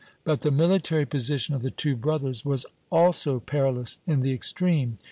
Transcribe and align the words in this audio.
But 0.23 0.41
the 0.41 0.49
military 0.49 1.05
position 1.05 1.53
of 1.53 1.61
the 1.61 1.69
two 1.69 1.95
brothers 1.95 2.43
was 2.43 2.65
also 2.91 3.39
perilous 3.39 3.99
in 4.07 4.21
the 4.21 4.31
extreme. 4.33 4.97